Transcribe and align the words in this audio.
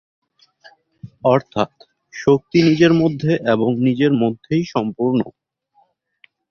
অর্থাৎ, 1.25 1.71
শক্তি 2.13 2.57
নিজের 2.61 2.93
মধ্যে 2.93 3.31
এবং 3.45 3.69
নিজের 3.79 4.11
মধ্যেই 4.13 4.63
সম্পূর্ণ। 4.65 5.19